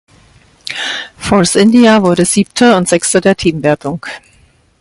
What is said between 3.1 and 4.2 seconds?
der Teamwertung.